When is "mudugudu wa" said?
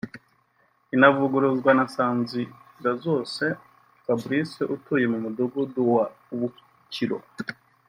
5.23-6.05